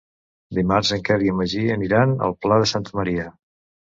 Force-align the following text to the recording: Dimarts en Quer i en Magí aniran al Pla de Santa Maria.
Dimarts 0.59 0.93
en 0.97 1.01
Quer 1.09 1.17
i 1.25 1.29
en 1.33 1.37
Magí 1.41 1.61
aniran 1.75 2.15
al 2.29 2.35
Pla 2.45 2.57
de 2.63 2.69
Santa 2.73 2.95
Maria. 3.01 3.27